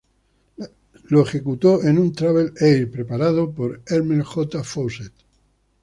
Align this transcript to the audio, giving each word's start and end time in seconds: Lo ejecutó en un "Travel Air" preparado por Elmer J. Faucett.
Lo 1.09 1.21
ejecutó 1.21 1.83
en 1.83 1.99
un 1.99 2.11
"Travel 2.11 2.53
Air" 2.59 2.89
preparado 2.89 3.51
por 3.51 3.83
Elmer 3.85 4.23
J. 4.23 4.63
Faucett. 4.63 5.13